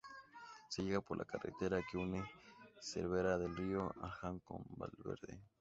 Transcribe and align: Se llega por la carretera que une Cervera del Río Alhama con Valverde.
Se 0.67 0.81
llega 0.83 0.99
por 1.01 1.19
la 1.19 1.25
carretera 1.25 1.83
que 1.83 1.95
une 1.95 2.23
Cervera 2.79 3.37
del 3.37 3.55
Río 3.55 3.93
Alhama 4.01 4.39
con 4.43 4.65
Valverde. 4.69 5.39